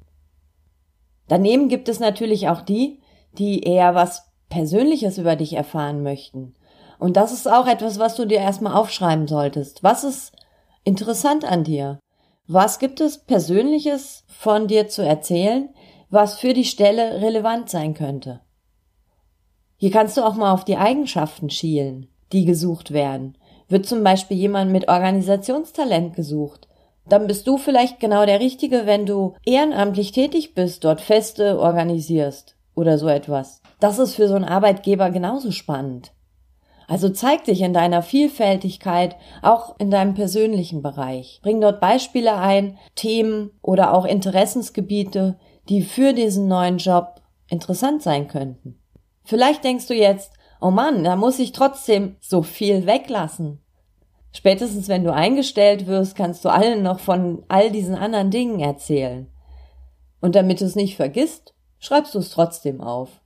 Daneben 1.32 1.70
gibt 1.70 1.88
es 1.88 1.98
natürlich 1.98 2.50
auch 2.50 2.60
die, 2.60 3.00
die 3.38 3.62
eher 3.62 3.94
was 3.94 4.30
Persönliches 4.50 5.16
über 5.16 5.34
dich 5.34 5.54
erfahren 5.54 6.02
möchten. 6.02 6.54
Und 6.98 7.16
das 7.16 7.32
ist 7.32 7.50
auch 7.50 7.66
etwas, 7.66 7.98
was 7.98 8.16
du 8.16 8.26
dir 8.26 8.36
erstmal 8.36 8.74
aufschreiben 8.74 9.26
solltest. 9.26 9.82
Was 9.82 10.04
ist 10.04 10.32
interessant 10.84 11.46
an 11.46 11.64
dir? 11.64 11.98
Was 12.46 12.78
gibt 12.78 13.00
es 13.00 13.16
Persönliches 13.16 14.24
von 14.26 14.68
dir 14.68 14.88
zu 14.88 15.00
erzählen, 15.00 15.70
was 16.10 16.38
für 16.38 16.52
die 16.52 16.66
Stelle 16.66 17.22
relevant 17.22 17.70
sein 17.70 17.94
könnte? 17.94 18.40
Hier 19.78 19.90
kannst 19.90 20.18
du 20.18 20.26
auch 20.26 20.34
mal 20.34 20.52
auf 20.52 20.66
die 20.66 20.76
Eigenschaften 20.76 21.48
schielen, 21.48 22.08
die 22.32 22.44
gesucht 22.44 22.90
werden. 22.90 23.38
Wird 23.68 23.86
zum 23.86 24.04
Beispiel 24.04 24.36
jemand 24.36 24.70
mit 24.70 24.88
Organisationstalent 24.88 26.14
gesucht, 26.14 26.68
dann 27.06 27.26
bist 27.26 27.46
du 27.46 27.58
vielleicht 27.58 28.00
genau 28.00 28.26
der 28.26 28.40
Richtige, 28.40 28.86
wenn 28.86 29.06
du 29.06 29.34
ehrenamtlich 29.44 30.12
tätig 30.12 30.54
bist, 30.54 30.84
dort 30.84 31.00
Feste 31.00 31.58
organisierst 31.58 32.56
oder 32.74 32.98
so 32.98 33.08
etwas. 33.08 33.60
Das 33.80 33.98
ist 33.98 34.14
für 34.14 34.28
so 34.28 34.34
einen 34.34 34.44
Arbeitgeber 34.44 35.10
genauso 35.10 35.50
spannend. 35.50 36.12
Also 36.88 37.08
zeig 37.08 37.44
dich 37.44 37.62
in 37.62 37.72
deiner 37.72 38.02
Vielfältigkeit, 38.02 39.16
auch 39.40 39.78
in 39.78 39.90
deinem 39.90 40.14
persönlichen 40.14 40.82
Bereich. 40.82 41.40
Bring 41.42 41.60
dort 41.60 41.80
Beispiele 41.80 42.34
ein, 42.34 42.78
Themen 42.94 43.50
oder 43.62 43.94
auch 43.94 44.04
Interessensgebiete, 44.04 45.38
die 45.68 45.82
für 45.82 46.12
diesen 46.12 46.48
neuen 46.48 46.78
Job 46.78 47.22
interessant 47.48 48.02
sein 48.02 48.28
könnten. 48.28 48.78
Vielleicht 49.24 49.64
denkst 49.64 49.86
du 49.86 49.94
jetzt, 49.94 50.32
oh 50.60 50.70
Mann, 50.70 51.04
da 51.04 51.16
muss 51.16 51.38
ich 51.38 51.52
trotzdem 51.52 52.16
so 52.20 52.42
viel 52.42 52.86
weglassen. 52.86 53.61
Spätestens 54.32 54.88
wenn 54.88 55.04
du 55.04 55.12
eingestellt 55.12 55.86
wirst, 55.86 56.16
kannst 56.16 56.44
du 56.44 56.48
allen 56.48 56.82
noch 56.82 57.00
von 57.00 57.44
all 57.48 57.70
diesen 57.70 57.94
anderen 57.94 58.30
Dingen 58.30 58.60
erzählen. 58.60 59.28
Und 60.20 60.34
damit 60.34 60.60
du 60.60 60.64
es 60.64 60.74
nicht 60.74 60.96
vergisst, 60.96 61.54
schreibst 61.78 62.14
du 62.14 62.18
es 62.18 62.30
trotzdem 62.30 62.80
auf. 62.80 63.20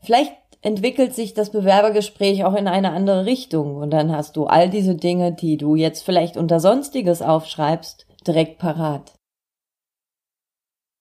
Vielleicht 0.00 0.32
entwickelt 0.60 1.14
sich 1.14 1.34
das 1.34 1.50
Bewerbergespräch 1.50 2.44
auch 2.44 2.54
in 2.54 2.68
eine 2.68 2.92
andere 2.92 3.26
Richtung 3.26 3.76
und 3.76 3.90
dann 3.90 4.14
hast 4.14 4.36
du 4.36 4.46
all 4.46 4.70
diese 4.70 4.94
Dinge, 4.94 5.32
die 5.32 5.56
du 5.56 5.74
jetzt 5.74 6.02
vielleicht 6.02 6.36
unter 6.36 6.60
Sonstiges 6.60 7.20
aufschreibst, 7.20 8.06
direkt 8.26 8.58
parat. 8.58 9.12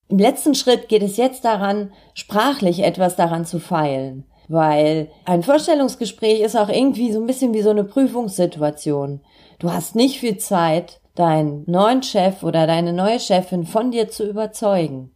Im 0.09 0.17
letzten 0.17 0.55
Schritt 0.55 0.89
geht 0.89 1.03
es 1.03 1.15
jetzt 1.15 1.45
daran, 1.45 1.93
sprachlich 2.15 2.83
etwas 2.83 3.15
daran 3.15 3.45
zu 3.45 3.59
feilen, 3.59 4.25
weil 4.51 5.09
ein 5.25 5.43
Vorstellungsgespräch 5.43 6.41
ist 6.41 6.57
auch 6.57 6.69
irgendwie 6.69 7.11
so 7.11 7.21
ein 7.21 7.27
bisschen 7.27 7.53
wie 7.53 7.61
so 7.61 7.69
eine 7.69 7.85
Prüfungssituation. 7.85 9.21
Du 9.59 9.71
hast 9.71 9.95
nicht 9.95 10.19
viel 10.19 10.37
Zeit, 10.37 10.99
deinen 11.15 11.63
neuen 11.67 12.03
Chef 12.03 12.43
oder 12.43 12.67
deine 12.67 12.93
neue 12.93 13.19
Chefin 13.19 13.65
von 13.65 13.91
dir 13.91 14.09
zu 14.09 14.27
überzeugen. 14.27 15.15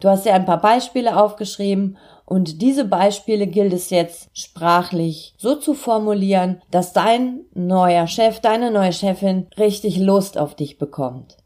Du 0.00 0.08
hast 0.08 0.24
ja 0.26 0.34
ein 0.34 0.46
paar 0.46 0.60
Beispiele 0.60 1.20
aufgeschrieben 1.20 1.98
und 2.24 2.62
diese 2.62 2.84
Beispiele 2.84 3.46
gilt 3.46 3.72
es 3.72 3.90
jetzt 3.90 4.28
sprachlich 4.32 5.34
so 5.38 5.56
zu 5.56 5.74
formulieren, 5.74 6.62
dass 6.70 6.92
dein 6.92 7.40
neuer 7.52 8.06
Chef, 8.06 8.40
deine 8.40 8.70
neue 8.70 8.92
Chefin 8.92 9.48
richtig 9.58 9.98
Lust 9.98 10.38
auf 10.38 10.54
dich 10.54 10.78
bekommt. 10.78 11.36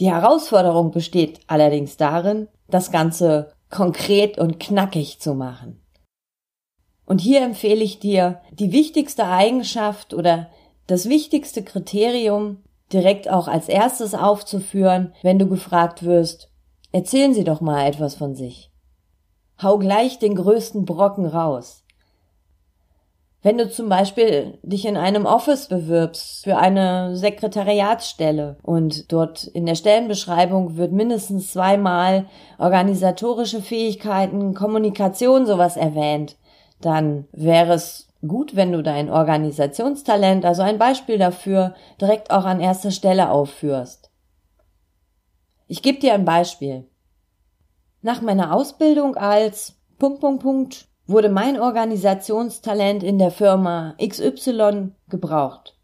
Die 0.00 0.10
Herausforderung 0.10 0.90
besteht 0.90 1.40
allerdings 1.46 1.98
darin, 1.98 2.48
das 2.68 2.90
Ganze 2.90 3.52
konkret 3.70 4.38
und 4.38 4.58
knackig 4.58 5.20
zu 5.20 5.34
machen. 5.34 5.81
Und 7.06 7.20
hier 7.20 7.42
empfehle 7.42 7.82
ich 7.82 7.98
dir, 7.98 8.40
die 8.52 8.72
wichtigste 8.72 9.26
Eigenschaft 9.26 10.14
oder 10.14 10.48
das 10.86 11.08
wichtigste 11.08 11.62
Kriterium 11.62 12.58
direkt 12.92 13.28
auch 13.30 13.48
als 13.48 13.68
erstes 13.68 14.14
aufzuführen, 14.14 15.12
wenn 15.22 15.38
du 15.38 15.48
gefragt 15.48 16.02
wirst, 16.02 16.50
erzählen 16.92 17.34
Sie 17.34 17.44
doch 17.44 17.60
mal 17.60 17.86
etwas 17.86 18.14
von 18.14 18.34
sich. 18.34 18.70
Hau 19.62 19.78
gleich 19.78 20.18
den 20.18 20.34
größten 20.34 20.84
Brocken 20.84 21.26
raus. 21.26 21.82
Wenn 23.44 23.58
du 23.58 23.68
zum 23.68 23.88
Beispiel 23.88 24.58
dich 24.62 24.84
in 24.84 24.96
einem 24.96 25.26
Office 25.26 25.66
bewirbst 25.66 26.44
für 26.44 26.58
eine 26.58 27.16
Sekretariatsstelle 27.16 28.56
und 28.62 29.10
dort 29.10 29.44
in 29.44 29.66
der 29.66 29.74
Stellenbeschreibung 29.74 30.76
wird 30.76 30.92
mindestens 30.92 31.52
zweimal 31.52 32.26
organisatorische 32.58 33.60
Fähigkeiten, 33.60 34.54
Kommunikation 34.54 35.44
sowas 35.44 35.76
erwähnt, 35.76 36.36
dann 36.84 37.26
wäre 37.32 37.74
es 37.74 38.08
gut, 38.26 38.54
wenn 38.54 38.72
du 38.72 38.82
dein 38.82 39.10
Organisationstalent, 39.10 40.44
also 40.44 40.62
ein 40.62 40.78
Beispiel 40.78 41.18
dafür, 41.18 41.74
direkt 42.00 42.30
auch 42.30 42.44
an 42.44 42.60
erster 42.60 42.90
Stelle 42.90 43.30
aufführst. 43.30 44.10
Ich 45.66 45.82
gebe 45.82 45.98
dir 45.98 46.14
ein 46.14 46.24
Beispiel. 46.24 46.86
Nach 48.02 48.20
meiner 48.20 48.54
Ausbildung 48.54 49.16
als 49.16 49.76
Punkt, 49.98 50.20
Punkt, 50.20 50.42
Punkt 50.42 50.88
wurde 51.06 51.28
mein 51.28 51.60
Organisationstalent 51.60 53.02
in 53.02 53.18
der 53.18 53.30
Firma 53.30 53.94
XY 54.00 54.92
gebraucht. 55.08 55.76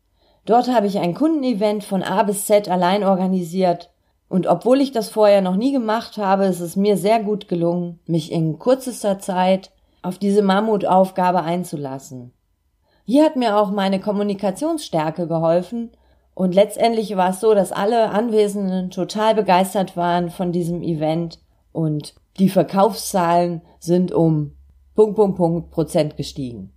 Dort 0.44 0.68
habe 0.68 0.86
ich 0.86 0.98
ein 0.98 1.14
Kundenevent 1.14 1.84
von 1.84 2.02
A 2.02 2.22
bis 2.22 2.46
Z 2.46 2.68
allein 2.68 3.04
organisiert 3.04 3.90
und 4.28 4.46
obwohl 4.46 4.80
ich 4.80 4.92
das 4.92 5.08
vorher 5.08 5.40
noch 5.40 5.56
nie 5.56 5.72
gemacht 5.72 6.18
habe, 6.18 6.44
ist 6.44 6.60
es 6.60 6.76
mir 6.76 6.96
sehr 6.96 7.22
gut 7.22 7.48
gelungen, 7.48 7.98
mich 8.06 8.30
in 8.30 8.58
kürzester 8.58 9.18
Zeit 9.18 9.70
auf 10.08 10.18
diese 10.18 10.42
Mammutaufgabe 10.42 11.42
einzulassen. 11.42 12.32
Hier 13.04 13.24
hat 13.24 13.36
mir 13.36 13.56
auch 13.58 13.70
meine 13.70 14.00
Kommunikationsstärke 14.00 15.28
geholfen 15.28 15.92
und 16.34 16.54
letztendlich 16.54 17.16
war 17.16 17.30
es 17.30 17.40
so, 17.40 17.54
dass 17.54 17.72
alle 17.72 18.10
Anwesenden 18.10 18.90
total 18.90 19.34
begeistert 19.34 19.96
waren 19.96 20.30
von 20.30 20.50
diesem 20.50 20.82
Event 20.82 21.40
und 21.72 22.14
die 22.38 22.48
Verkaufszahlen 22.48 23.62
sind 23.78 24.12
um 24.12 24.56
Punkt, 24.94 25.16
Punkt, 25.16 25.36
Punkt 25.36 25.70
Prozent 25.70 26.16
gestiegen. 26.16 26.72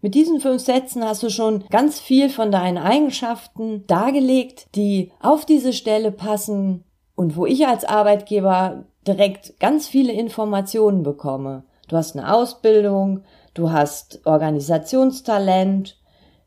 Mit 0.00 0.14
diesen 0.14 0.40
fünf 0.40 0.62
Sätzen 0.62 1.04
hast 1.04 1.22
du 1.22 1.30
schon 1.30 1.64
ganz 1.70 2.00
viel 2.00 2.30
von 2.30 2.50
deinen 2.50 2.78
Eigenschaften 2.78 3.86
dargelegt, 3.86 4.66
die 4.74 5.12
auf 5.20 5.44
diese 5.44 5.72
Stelle 5.72 6.10
passen 6.10 6.84
und 7.14 7.36
wo 7.36 7.46
ich 7.46 7.66
als 7.66 7.84
Arbeitgeber 7.84 8.86
direkt 9.06 9.60
ganz 9.60 9.86
viele 9.86 10.12
Informationen 10.12 11.02
bekomme. 11.02 11.64
Du 11.90 11.96
hast 11.96 12.16
eine 12.16 12.32
Ausbildung, 12.32 13.24
du 13.52 13.72
hast 13.72 14.24
Organisationstalent, 14.24 15.98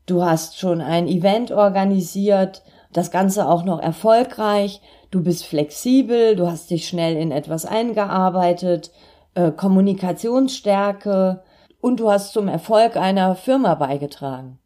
du 0.05 0.23
hast 0.23 0.57
schon 0.57 0.79
ein 0.79 1.05
Event 1.05 1.51
organisiert, 1.51 2.63
das 2.93 3.11
Ganze 3.11 3.49
auch 3.49 3.65
noch 3.65 3.81
erfolgreich, 3.81 4.79
du 5.11 5.21
bist 5.21 5.45
flexibel, 5.45 6.37
du 6.37 6.47
hast 6.49 6.69
dich 6.69 6.87
schnell 6.87 7.17
in 7.17 7.33
etwas 7.33 7.65
eingearbeitet, 7.65 8.91
äh, 9.33 9.51
Kommunikationsstärke 9.51 11.43
und 11.81 11.99
du 11.99 12.09
hast 12.09 12.31
zum 12.31 12.47
Erfolg 12.47 12.95
einer 12.95 13.35
Firma 13.35 13.75
beigetragen. 13.75 14.59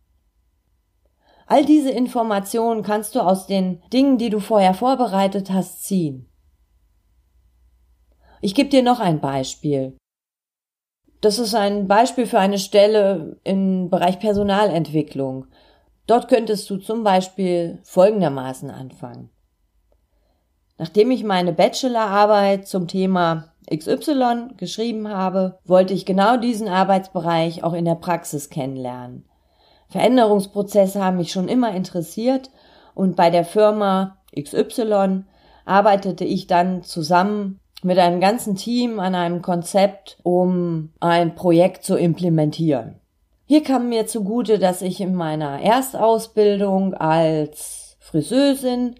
All 1.47 1.65
diese 1.65 1.89
Informationen 1.89 2.83
kannst 2.83 3.15
du 3.15 3.21
aus 3.21 3.47
den 3.47 3.81
Dingen, 3.91 4.19
die 4.19 4.29
du 4.29 4.39
vorher 4.39 4.75
vorbereitet 4.75 5.49
hast, 5.49 5.85
ziehen. 5.85 6.29
Ich 8.41 8.53
gebe 8.53 8.69
dir 8.69 8.83
noch 8.83 8.99
ein 8.99 9.19
Beispiel. 9.19 9.97
Das 11.21 11.39
ist 11.39 11.55
ein 11.55 11.87
Beispiel 11.87 12.27
für 12.27 12.39
eine 12.39 12.59
Stelle 12.59 13.37
im 13.43 13.89
Bereich 13.89 14.19
Personalentwicklung. 14.19 15.47
Dort 16.05 16.27
könntest 16.27 16.69
du 16.69 16.77
zum 16.77 17.03
Beispiel 17.03 17.79
folgendermaßen 17.83 18.69
anfangen. 18.69 19.29
Nachdem 20.77 21.09
ich 21.09 21.23
meine 21.23 21.53
Bachelorarbeit 21.53 22.67
zum 22.67 22.87
Thema 22.87 23.53
XY 23.73 24.49
geschrieben 24.57 25.09
habe, 25.09 25.59
wollte 25.65 25.93
ich 25.93 26.05
genau 26.05 26.37
diesen 26.37 26.67
Arbeitsbereich 26.67 27.63
auch 27.63 27.73
in 27.73 27.85
der 27.85 27.95
Praxis 27.95 28.49
kennenlernen. 28.49 29.25
Veränderungsprozesse 29.89 31.03
haben 31.03 31.17
mich 31.17 31.31
schon 31.31 31.47
immer 31.47 31.71
interessiert 31.71 32.51
und 32.93 33.15
bei 33.15 33.29
der 33.29 33.43
Firma 33.43 34.17
XY 34.39 35.23
arbeitete 35.65 36.25
ich 36.25 36.47
dann 36.47 36.83
zusammen 36.83 37.59
mit 37.83 37.99
einem 37.99 38.19
ganzen 38.19 38.55
Team 38.55 38.99
an 38.99 39.15
einem 39.15 39.41
Konzept, 39.41 40.17
um 40.23 40.91
ein 40.99 41.35
Projekt 41.35 41.83
zu 41.83 41.95
implementieren. 41.95 42.95
Hier 43.45 43.63
kam 43.63 43.89
mir 43.89 44.07
zugute, 44.07 44.59
dass 44.59 44.81
ich 44.81 44.99
in 44.99 45.15
meiner 45.15 45.61
Erstausbildung 45.61 46.93
als 46.93 47.97
Friseusin 47.99 48.95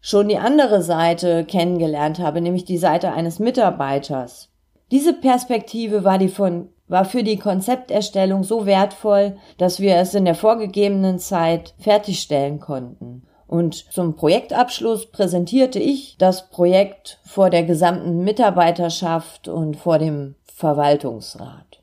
schon 0.00 0.28
die 0.28 0.38
andere 0.38 0.82
Seite 0.82 1.44
kennengelernt 1.44 2.18
habe, 2.18 2.40
nämlich 2.40 2.64
die 2.64 2.78
Seite 2.78 3.12
eines 3.12 3.38
Mitarbeiters. 3.38 4.50
Diese 4.90 5.14
Perspektive 5.14 6.04
war 6.04 6.18
die 6.18 6.28
von 6.28 6.68
war 6.86 7.04
für 7.04 7.22
die 7.22 7.38
Konzepterstellung 7.38 8.44
so 8.44 8.66
wertvoll, 8.66 9.38
dass 9.56 9.80
wir 9.80 9.96
es 9.96 10.14
in 10.14 10.24
der 10.24 10.34
vorgegebenen 10.34 11.18
Zeit 11.18 11.74
fertigstellen 11.78 12.60
konnten. 12.60 13.22
Und 13.54 13.92
zum 13.92 14.16
Projektabschluss 14.16 15.12
präsentierte 15.12 15.78
ich 15.78 16.16
das 16.18 16.50
Projekt 16.50 17.20
vor 17.24 17.50
der 17.50 17.62
gesamten 17.62 18.24
Mitarbeiterschaft 18.24 19.46
und 19.46 19.76
vor 19.76 20.00
dem 20.00 20.34
Verwaltungsrat. 20.42 21.80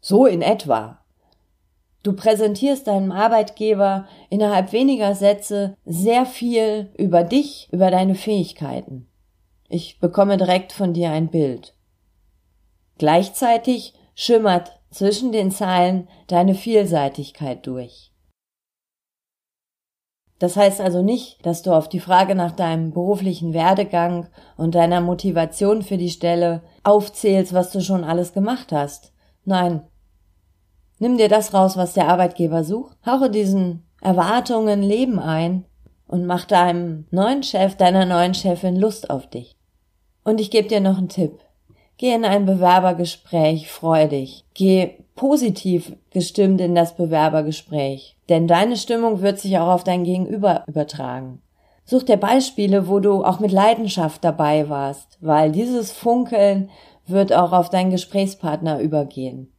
So 0.00 0.26
in 0.26 0.42
etwa 0.42 0.98
Du 2.02 2.12
präsentierst 2.14 2.88
deinem 2.88 3.12
Arbeitgeber 3.12 4.08
innerhalb 4.30 4.72
weniger 4.72 5.14
Sätze 5.14 5.76
sehr 5.84 6.26
viel 6.26 6.90
über 6.98 7.22
dich, 7.22 7.68
über 7.70 7.92
deine 7.92 8.16
Fähigkeiten. 8.16 9.06
Ich 9.68 10.00
bekomme 10.00 10.38
direkt 10.38 10.72
von 10.72 10.92
dir 10.92 11.12
ein 11.12 11.28
Bild. 11.28 11.76
Gleichzeitig 12.98 13.94
schimmert 14.16 14.80
zwischen 14.90 15.30
den 15.30 15.52
Zeilen 15.52 16.08
deine 16.26 16.56
Vielseitigkeit 16.56 17.64
durch. 17.64 18.09
Das 20.40 20.56
heißt 20.56 20.80
also 20.80 21.02
nicht, 21.02 21.46
dass 21.46 21.62
du 21.62 21.72
auf 21.72 21.88
die 21.88 22.00
Frage 22.00 22.34
nach 22.34 22.50
deinem 22.50 22.90
beruflichen 22.90 23.54
Werdegang 23.54 24.26
und 24.56 24.74
deiner 24.74 25.00
Motivation 25.00 25.82
für 25.82 25.98
die 25.98 26.10
Stelle 26.10 26.62
aufzählst, 26.82 27.52
was 27.52 27.70
du 27.70 27.80
schon 27.80 28.02
alles 28.02 28.32
gemacht 28.32 28.72
hast. 28.72 29.12
Nein, 29.44 29.82
Nimm 31.02 31.16
dir 31.16 31.30
das 31.30 31.54
raus, 31.54 31.78
was 31.78 31.94
der 31.94 32.08
Arbeitgeber 32.08 32.62
sucht, 32.62 32.94
hauche 33.06 33.30
diesen 33.30 33.86
Erwartungen 34.02 34.82
Leben 34.82 35.18
ein 35.18 35.64
und 36.06 36.26
mach 36.26 36.44
deinem 36.44 37.06
neuen 37.10 37.42
Chef, 37.42 37.74
deiner 37.74 38.04
neuen 38.04 38.34
Chefin 38.34 38.76
Lust 38.76 39.08
auf 39.08 39.26
dich. 39.26 39.56
Und 40.24 40.42
ich 40.42 40.50
gebe 40.50 40.68
dir 40.68 40.80
noch 40.80 40.98
einen 40.98 41.08
Tipp. 41.08 41.38
Geh 41.96 42.14
in 42.14 42.26
ein 42.26 42.44
Bewerbergespräch 42.44 43.70
freudig. 43.70 44.44
Geh 44.52 44.98
positiv 45.20 45.92
gestimmt 46.12 46.62
in 46.62 46.74
das 46.74 46.96
Bewerbergespräch. 46.96 48.16
Denn 48.30 48.48
deine 48.48 48.78
Stimmung 48.78 49.20
wird 49.20 49.38
sich 49.38 49.58
auch 49.58 49.68
auf 49.68 49.84
dein 49.84 50.02
Gegenüber 50.02 50.64
übertragen. 50.66 51.42
Such 51.84 52.04
dir 52.04 52.16
Beispiele, 52.16 52.88
wo 52.88 53.00
du 53.00 53.22
auch 53.22 53.38
mit 53.38 53.52
Leidenschaft 53.52 54.24
dabei 54.24 54.70
warst, 54.70 55.18
weil 55.20 55.52
dieses 55.52 55.92
Funkeln 55.92 56.70
wird 57.06 57.34
auch 57.34 57.52
auf 57.52 57.68
deinen 57.68 57.90
Gesprächspartner 57.90 58.80
übergehen. 58.80 59.52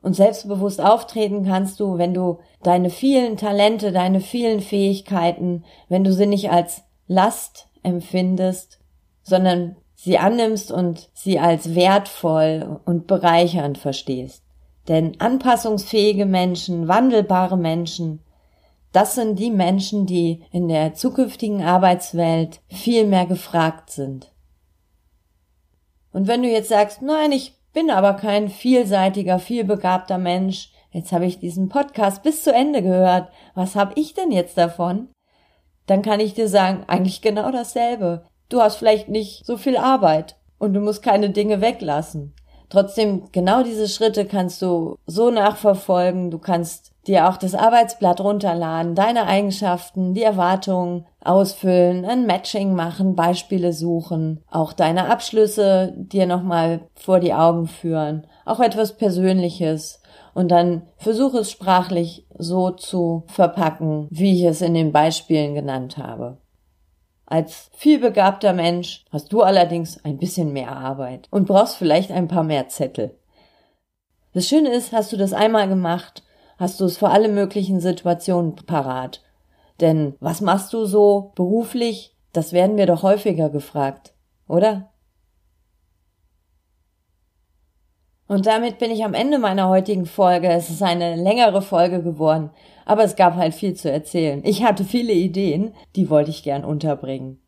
Und 0.00 0.16
selbstbewusst 0.16 0.80
auftreten 0.80 1.44
kannst 1.44 1.78
du, 1.78 1.98
wenn 1.98 2.14
du 2.14 2.38
deine 2.62 2.88
vielen 2.88 3.36
Talente, 3.36 3.92
deine 3.92 4.20
vielen 4.20 4.62
Fähigkeiten, 4.62 5.64
wenn 5.90 6.04
du 6.04 6.12
sie 6.14 6.26
nicht 6.26 6.50
als 6.50 6.84
Last 7.06 7.68
empfindest, 7.82 8.80
sondern 9.24 9.76
sie 9.94 10.16
annimmst 10.16 10.72
und 10.72 11.10
sie 11.12 11.38
als 11.38 11.74
wertvoll 11.74 12.80
und 12.86 13.06
bereichernd 13.06 13.76
verstehst. 13.76 14.42
Denn 14.88 15.20
anpassungsfähige 15.20 16.26
Menschen, 16.26 16.88
wandelbare 16.88 17.56
Menschen, 17.56 18.20
das 18.92 19.14
sind 19.14 19.38
die 19.38 19.50
Menschen, 19.50 20.06
die 20.06 20.42
in 20.50 20.68
der 20.68 20.94
zukünftigen 20.94 21.62
Arbeitswelt 21.62 22.60
viel 22.68 23.06
mehr 23.06 23.26
gefragt 23.26 23.90
sind. 23.90 24.32
Und 26.12 26.26
wenn 26.26 26.42
du 26.42 26.48
jetzt 26.48 26.70
sagst, 26.70 27.02
nein, 27.02 27.30
ich 27.30 27.54
bin 27.72 27.90
aber 27.90 28.14
kein 28.14 28.48
vielseitiger, 28.48 29.38
vielbegabter 29.38 30.18
Mensch. 30.18 30.72
Jetzt 30.90 31.12
habe 31.12 31.26
ich 31.26 31.38
diesen 31.38 31.68
Podcast 31.68 32.24
bis 32.24 32.42
zu 32.42 32.52
Ende 32.52 32.82
gehört. 32.82 33.30
Was 33.54 33.76
habe 33.76 33.92
ich 33.94 34.14
denn 34.14 34.32
jetzt 34.32 34.58
davon? 34.58 35.08
Dann 35.86 36.02
kann 36.02 36.18
ich 36.18 36.34
dir 36.34 36.48
sagen, 36.48 36.84
eigentlich 36.88 37.22
genau 37.22 37.52
dasselbe. 37.52 38.26
Du 38.48 38.60
hast 38.60 38.76
vielleicht 38.76 39.08
nicht 39.08 39.46
so 39.46 39.56
viel 39.56 39.76
Arbeit 39.76 40.36
und 40.58 40.74
du 40.74 40.80
musst 40.80 41.02
keine 41.02 41.30
Dinge 41.30 41.60
weglassen. 41.60 42.34
Trotzdem, 42.70 43.24
genau 43.32 43.64
diese 43.64 43.88
Schritte 43.88 44.24
kannst 44.24 44.62
du 44.62 44.96
so 45.06 45.30
nachverfolgen. 45.30 46.30
Du 46.30 46.38
kannst 46.38 46.92
dir 47.06 47.28
auch 47.28 47.36
das 47.36 47.54
Arbeitsblatt 47.54 48.20
runterladen, 48.20 48.94
deine 48.94 49.26
Eigenschaften, 49.26 50.14
die 50.14 50.22
Erwartungen 50.22 51.06
ausfüllen, 51.22 52.04
ein 52.04 52.26
Matching 52.26 52.74
machen, 52.74 53.16
Beispiele 53.16 53.72
suchen, 53.72 54.44
auch 54.50 54.72
deine 54.72 55.10
Abschlüsse 55.10 55.92
dir 55.96 56.26
nochmal 56.26 56.82
vor 56.94 57.18
die 57.18 57.34
Augen 57.34 57.66
führen, 57.66 58.26
auch 58.44 58.60
etwas 58.60 58.96
Persönliches 58.96 60.00
und 60.34 60.50
dann 60.50 60.82
versuche 60.96 61.38
es 61.38 61.50
sprachlich 61.50 62.26
so 62.38 62.70
zu 62.70 63.24
verpacken, 63.26 64.06
wie 64.10 64.34
ich 64.34 64.44
es 64.44 64.62
in 64.62 64.74
den 64.74 64.92
Beispielen 64.92 65.54
genannt 65.54 65.98
habe. 65.98 66.38
Als 67.30 67.70
vielbegabter 67.74 68.52
Mensch 68.52 69.04
hast 69.12 69.32
du 69.32 69.42
allerdings 69.42 70.04
ein 70.04 70.18
bisschen 70.18 70.52
mehr 70.52 70.72
Arbeit 70.72 71.28
und 71.30 71.46
brauchst 71.46 71.76
vielleicht 71.76 72.10
ein 72.10 72.26
paar 72.26 72.42
mehr 72.42 72.66
Zettel. 72.66 73.16
Das 74.32 74.48
Schöne 74.48 74.70
ist, 74.70 74.92
hast 74.92 75.12
du 75.12 75.16
das 75.16 75.32
einmal 75.32 75.68
gemacht, 75.68 76.24
hast 76.58 76.80
du 76.80 76.86
es 76.86 76.98
für 76.98 77.08
alle 77.08 77.28
möglichen 77.28 77.78
Situationen 77.78 78.56
parat. 78.56 79.22
Denn 79.80 80.16
was 80.18 80.40
machst 80.40 80.72
du 80.72 80.86
so 80.86 81.30
beruflich? 81.36 82.16
Das 82.32 82.52
werden 82.52 82.76
wir 82.76 82.86
doch 82.86 83.04
häufiger 83.04 83.48
gefragt, 83.48 84.12
oder? 84.48 84.90
Und 88.26 88.46
damit 88.46 88.78
bin 88.78 88.90
ich 88.90 89.04
am 89.04 89.14
Ende 89.14 89.38
meiner 89.38 89.68
heutigen 89.68 90.06
Folge. 90.06 90.48
Es 90.48 90.68
ist 90.68 90.82
eine 90.82 91.14
längere 91.14 91.62
Folge 91.62 92.02
geworden, 92.02 92.50
aber 92.90 93.04
es 93.04 93.14
gab 93.14 93.36
halt 93.36 93.54
viel 93.54 93.74
zu 93.74 93.88
erzählen. 93.88 94.42
Ich 94.44 94.64
hatte 94.64 94.82
viele 94.82 95.12
Ideen, 95.12 95.72
die 95.94 96.10
wollte 96.10 96.30
ich 96.30 96.42
gern 96.42 96.64
unterbringen. 96.64 97.40